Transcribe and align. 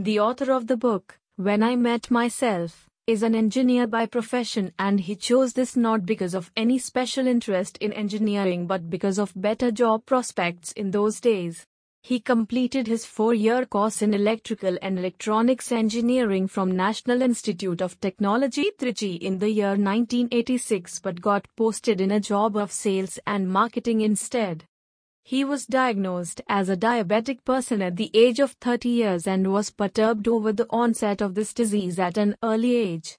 The 0.00 0.20
author 0.20 0.52
of 0.52 0.68
the 0.68 0.76
book, 0.76 1.18
When 1.34 1.60
I 1.60 1.74
Met 1.74 2.08
Myself, 2.08 2.88
is 3.08 3.24
an 3.24 3.34
engineer 3.34 3.88
by 3.88 4.06
profession 4.06 4.72
and 4.78 5.00
he 5.00 5.16
chose 5.16 5.54
this 5.54 5.74
not 5.74 6.06
because 6.06 6.34
of 6.34 6.52
any 6.56 6.78
special 6.78 7.26
interest 7.26 7.78
in 7.78 7.92
engineering 7.92 8.68
but 8.68 8.88
because 8.88 9.18
of 9.18 9.32
better 9.34 9.72
job 9.72 10.06
prospects 10.06 10.70
in 10.70 10.92
those 10.92 11.18
days. 11.18 11.66
He 12.04 12.20
completed 12.20 12.86
his 12.86 13.04
four-year 13.06 13.66
course 13.66 14.00
in 14.00 14.14
electrical 14.14 14.78
and 14.82 15.00
electronics 15.00 15.72
engineering 15.72 16.46
from 16.46 16.76
National 16.76 17.20
Institute 17.20 17.82
of 17.82 17.98
Technology 17.98 18.70
Trichy 18.78 19.18
in 19.18 19.40
the 19.40 19.50
year 19.50 19.70
1986 19.70 21.00
but 21.00 21.20
got 21.20 21.48
posted 21.56 22.00
in 22.00 22.12
a 22.12 22.20
job 22.20 22.56
of 22.56 22.70
sales 22.70 23.18
and 23.26 23.50
marketing 23.50 24.02
instead. 24.02 24.62
He 25.28 25.44
was 25.44 25.66
diagnosed 25.66 26.40
as 26.48 26.70
a 26.70 26.76
diabetic 26.76 27.44
person 27.44 27.82
at 27.82 27.96
the 27.96 28.10
age 28.14 28.40
of 28.40 28.52
30 28.62 28.88
years 28.88 29.26
and 29.26 29.52
was 29.52 29.68
perturbed 29.68 30.26
over 30.26 30.54
the 30.54 30.66
onset 30.70 31.20
of 31.20 31.34
this 31.34 31.52
disease 31.52 31.98
at 31.98 32.16
an 32.16 32.34
early 32.42 32.74
age. 32.76 33.18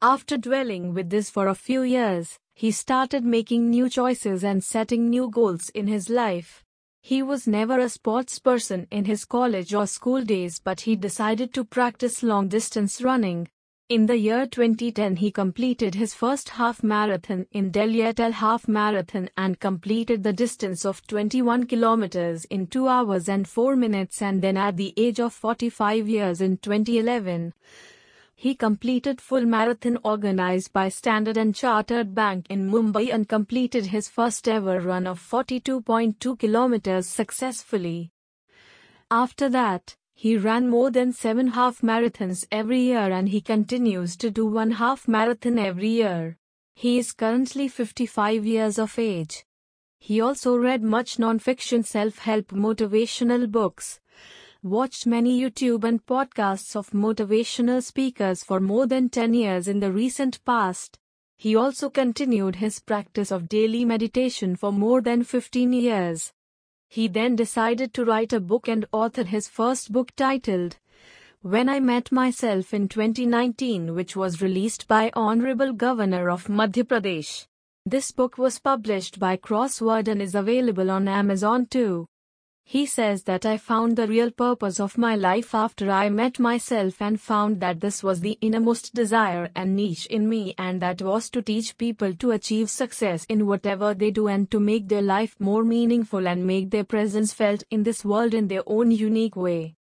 After 0.00 0.36
dwelling 0.36 0.94
with 0.94 1.10
this 1.10 1.28
for 1.28 1.48
a 1.48 1.56
few 1.56 1.82
years, 1.82 2.38
he 2.54 2.70
started 2.70 3.24
making 3.24 3.68
new 3.68 3.88
choices 3.88 4.44
and 4.44 4.62
setting 4.62 5.10
new 5.10 5.28
goals 5.28 5.70
in 5.70 5.88
his 5.88 6.08
life. 6.08 6.64
He 7.02 7.20
was 7.20 7.48
never 7.48 7.80
a 7.80 7.88
sports 7.88 8.38
person 8.38 8.86
in 8.92 9.06
his 9.06 9.24
college 9.24 9.74
or 9.74 9.88
school 9.88 10.22
days 10.22 10.60
but 10.62 10.82
he 10.82 10.94
decided 10.94 11.52
to 11.54 11.64
practice 11.64 12.22
long 12.22 12.46
distance 12.46 13.02
running. 13.02 13.48
In 13.88 14.04
the 14.04 14.18
year 14.18 14.44
2010 14.44 15.16
he 15.16 15.30
completed 15.30 15.94
his 15.94 16.12
first 16.12 16.50
half 16.50 16.82
marathon 16.82 17.46
in 17.52 17.70
Delhi 17.70 18.02
Half 18.02 18.68
Marathon 18.68 19.30
and 19.34 19.58
completed 19.58 20.22
the 20.22 20.34
distance 20.34 20.84
of 20.84 21.06
21 21.06 21.64
kilometers 21.64 22.44
in 22.50 22.66
2 22.66 22.86
hours 22.86 23.30
and 23.30 23.48
4 23.48 23.76
minutes 23.76 24.20
and 24.20 24.42
then 24.42 24.58
at 24.58 24.76
the 24.76 24.92
age 24.98 25.18
of 25.20 25.32
45 25.32 26.06
years 26.06 26.42
in 26.42 26.58
2011. 26.58 27.54
He 28.36 28.54
completed 28.54 29.22
full 29.22 29.46
marathon 29.46 29.96
organized 30.04 30.74
by 30.74 30.90
Standard 30.90 31.38
& 31.54 31.54
Chartered 31.54 32.14
Bank 32.14 32.44
in 32.50 32.70
Mumbai 32.70 33.10
and 33.10 33.26
completed 33.26 33.86
his 33.86 34.06
first 34.06 34.46
ever 34.48 34.80
run 34.80 35.06
of 35.06 35.18
42.2 35.18 36.38
kilometers 36.38 37.06
successfully. 37.06 38.12
After 39.10 39.48
that, 39.48 39.96
he 40.22 40.36
ran 40.36 40.68
more 40.68 40.90
than 40.90 41.12
7 41.12 41.46
half 41.46 41.80
marathons 41.80 42.44
every 42.50 42.80
year 42.80 43.12
and 43.18 43.28
he 43.28 43.40
continues 43.40 44.16
to 44.16 44.32
do 44.32 44.46
one 44.46 44.72
half 44.72 45.06
marathon 45.06 45.60
every 45.60 45.90
year. 45.90 46.36
He 46.74 46.98
is 46.98 47.12
currently 47.12 47.68
55 47.68 48.44
years 48.44 48.80
of 48.80 48.98
age. 48.98 49.44
He 50.00 50.20
also 50.20 50.56
read 50.56 50.82
much 50.82 51.20
non-fiction 51.20 51.84
self-help 51.84 52.48
motivational 52.48 53.48
books 53.48 54.00
watched 54.64 55.06
many 55.06 55.40
YouTube 55.40 55.84
and 55.84 56.04
podcasts 56.04 56.74
of 56.74 56.90
motivational 56.90 57.80
speakers 57.80 58.42
for 58.42 58.58
more 58.58 58.88
than 58.88 59.08
10 59.08 59.32
years 59.34 59.68
in 59.68 59.78
the 59.78 59.92
recent 59.92 60.44
past. 60.44 60.98
He 61.36 61.54
also 61.54 61.88
continued 61.88 62.56
his 62.56 62.80
practice 62.80 63.30
of 63.30 63.48
daily 63.48 63.84
meditation 63.84 64.56
for 64.56 64.72
more 64.72 65.00
than 65.00 65.22
15 65.22 65.72
years. 65.72 66.32
He 66.90 67.06
then 67.06 67.36
decided 67.36 67.92
to 67.94 68.04
write 68.06 68.32
a 68.32 68.40
book 68.40 68.66
and 68.66 68.90
authored 68.92 69.26
his 69.26 69.46
first 69.46 69.92
book 69.92 70.10
titled 70.16 70.76
When 71.42 71.68
I 71.68 71.80
Met 71.80 72.10
Myself 72.10 72.72
in 72.72 72.88
2019 72.88 73.94
which 73.94 74.16
was 74.16 74.40
released 74.40 74.88
by 74.88 75.10
Honorable 75.14 75.74
Governor 75.74 76.30
of 76.30 76.46
Madhya 76.48 76.84
Pradesh. 76.84 77.46
This 77.84 78.10
book 78.10 78.38
was 78.38 78.58
published 78.58 79.18
by 79.18 79.36
Crossword 79.36 80.08
and 80.08 80.22
is 80.22 80.34
available 80.34 80.90
on 80.90 81.08
Amazon 81.08 81.66
too. 81.66 82.06
He 82.70 82.84
says 82.84 83.22
that 83.22 83.46
I 83.46 83.56
found 83.56 83.96
the 83.96 84.06
real 84.06 84.30
purpose 84.30 84.78
of 84.78 84.98
my 84.98 85.16
life 85.16 85.54
after 85.54 85.90
I 85.90 86.10
met 86.10 86.38
myself 86.38 87.00
and 87.00 87.18
found 87.18 87.60
that 87.60 87.80
this 87.80 88.02
was 88.02 88.20
the 88.20 88.36
innermost 88.42 88.92
desire 88.92 89.48
and 89.56 89.74
niche 89.74 90.04
in 90.10 90.28
me 90.28 90.54
and 90.58 90.82
that 90.82 91.00
was 91.00 91.30
to 91.30 91.40
teach 91.40 91.78
people 91.78 92.12
to 92.16 92.32
achieve 92.32 92.68
success 92.68 93.24
in 93.30 93.46
whatever 93.46 93.94
they 93.94 94.10
do 94.10 94.28
and 94.28 94.50
to 94.50 94.60
make 94.60 94.86
their 94.86 95.00
life 95.00 95.34
more 95.38 95.64
meaningful 95.64 96.28
and 96.28 96.46
make 96.46 96.68
their 96.68 96.84
presence 96.84 97.32
felt 97.32 97.64
in 97.70 97.84
this 97.84 98.04
world 98.04 98.34
in 98.34 98.48
their 98.48 98.64
own 98.66 98.90
unique 98.90 99.34
way. 99.34 99.74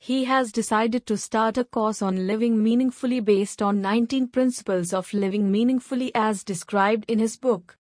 He 0.00 0.24
has 0.24 0.50
decided 0.50 1.06
to 1.06 1.16
start 1.16 1.56
a 1.56 1.62
course 1.62 2.02
on 2.02 2.26
living 2.26 2.60
meaningfully 2.60 3.20
based 3.20 3.62
on 3.62 3.80
19 3.80 4.26
principles 4.26 4.92
of 4.92 5.14
living 5.14 5.52
meaningfully 5.52 6.10
as 6.16 6.42
described 6.42 7.04
in 7.06 7.20
his 7.20 7.36
book. 7.36 7.78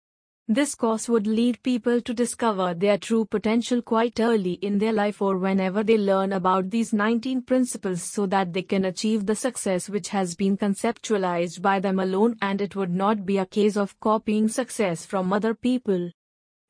This 0.50 0.74
course 0.74 1.10
would 1.10 1.26
lead 1.26 1.62
people 1.62 2.00
to 2.00 2.14
discover 2.14 2.72
their 2.72 2.96
true 2.96 3.26
potential 3.26 3.82
quite 3.82 4.18
early 4.18 4.54
in 4.54 4.78
their 4.78 4.94
life 4.94 5.20
or 5.20 5.36
whenever 5.36 5.82
they 5.82 5.98
learn 5.98 6.32
about 6.32 6.70
these 6.70 6.94
19 6.94 7.42
principles 7.42 8.02
so 8.02 8.24
that 8.24 8.54
they 8.54 8.62
can 8.62 8.86
achieve 8.86 9.26
the 9.26 9.34
success 9.34 9.90
which 9.90 10.08
has 10.08 10.34
been 10.34 10.56
conceptualized 10.56 11.60
by 11.60 11.80
them 11.80 11.98
alone 11.98 12.34
and 12.40 12.62
it 12.62 12.74
would 12.74 12.90
not 12.90 13.26
be 13.26 13.36
a 13.36 13.44
case 13.44 13.76
of 13.76 14.00
copying 14.00 14.48
success 14.48 15.04
from 15.04 15.34
other 15.34 15.52
people. 15.52 16.10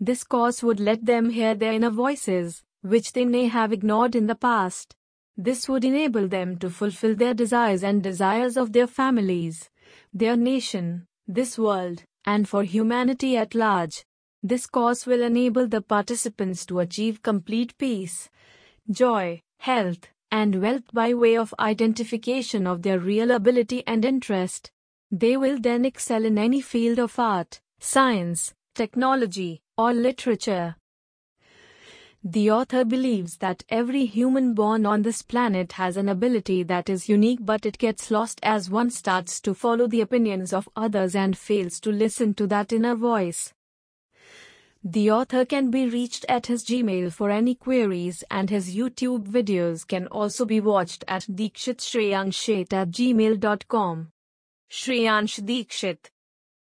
This 0.00 0.24
course 0.24 0.60
would 0.60 0.80
let 0.80 1.06
them 1.06 1.30
hear 1.30 1.54
their 1.54 1.72
inner 1.72 1.90
voices, 1.90 2.64
which 2.82 3.12
they 3.12 3.24
may 3.24 3.46
have 3.46 3.72
ignored 3.72 4.16
in 4.16 4.26
the 4.26 4.34
past. 4.34 4.96
This 5.36 5.68
would 5.68 5.84
enable 5.84 6.26
them 6.26 6.58
to 6.58 6.68
fulfill 6.68 7.14
their 7.14 7.32
desires 7.32 7.84
and 7.84 8.02
desires 8.02 8.56
of 8.56 8.72
their 8.72 8.88
families, 8.88 9.70
their 10.12 10.36
nation, 10.36 11.06
this 11.28 11.56
world, 11.56 12.02
and 12.28 12.46
for 12.46 12.62
humanity 12.62 13.38
at 13.38 13.54
large. 13.54 14.04
This 14.42 14.66
course 14.66 15.06
will 15.06 15.22
enable 15.22 15.66
the 15.66 15.80
participants 15.80 16.66
to 16.66 16.80
achieve 16.80 17.22
complete 17.22 17.76
peace, 17.78 18.28
joy, 18.90 19.40
health, 19.60 20.08
and 20.30 20.60
wealth 20.60 20.92
by 20.92 21.14
way 21.14 21.38
of 21.38 21.54
identification 21.58 22.66
of 22.66 22.82
their 22.82 22.98
real 22.98 23.30
ability 23.30 23.82
and 23.86 24.04
interest. 24.04 24.70
They 25.10 25.38
will 25.38 25.58
then 25.58 25.86
excel 25.86 26.26
in 26.26 26.36
any 26.36 26.60
field 26.60 26.98
of 26.98 27.18
art, 27.18 27.60
science, 27.80 28.52
technology, 28.74 29.62
or 29.78 29.94
literature. 29.94 30.76
The 32.24 32.50
author 32.50 32.84
believes 32.84 33.36
that 33.36 33.64
every 33.68 34.04
human 34.04 34.52
born 34.52 34.84
on 34.84 35.02
this 35.02 35.22
planet 35.22 35.72
has 35.72 35.96
an 35.96 36.08
ability 36.08 36.64
that 36.64 36.90
is 36.90 37.08
unique 37.08 37.38
but 37.42 37.64
it 37.64 37.78
gets 37.78 38.10
lost 38.10 38.40
as 38.42 38.68
one 38.68 38.90
starts 38.90 39.40
to 39.42 39.54
follow 39.54 39.86
the 39.86 40.00
opinions 40.00 40.52
of 40.52 40.68
others 40.74 41.14
and 41.14 41.38
fails 41.38 41.78
to 41.80 41.92
listen 41.92 42.34
to 42.34 42.48
that 42.48 42.72
inner 42.72 42.96
voice. 42.96 43.54
The 44.82 45.10
author 45.12 45.44
can 45.44 45.70
be 45.70 45.88
reached 45.88 46.24
at 46.28 46.46
his 46.46 46.64
Gmail 46.64 47.12
for 47.12 47.30
any 47.30 47.54
queries 47.54 48.24
and 48.30 48.50
his 48.50 48.74
YouTube 48.74 49.28
videos 49.28 49.86
can 49.86 50.08
also 50.08 50.44
be 50.44 50.60
watched 50.60 51.04
at 51.06 51.22
dikshitshreyanshit 51.22 52.72
at 52.72 52.90
gmail.com. 52.90 54.12
Shreyansh 54.70 55.46
Dixit 55.46 56.10